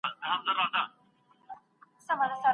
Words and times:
استادانو 0.07 0.65
ته 0.73 0.81
غوږ 2.05 2.19
ونیسئ. 2.19 2.49